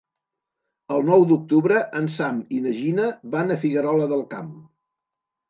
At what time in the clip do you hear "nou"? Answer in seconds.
1.09-1.25